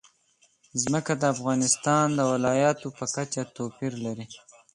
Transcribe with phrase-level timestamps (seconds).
[0.81, 4.25] ځمکه د افغانستان د ولایاتو په کچه توپیر لري.